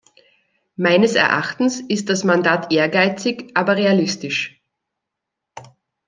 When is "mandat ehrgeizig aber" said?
2.23-3.75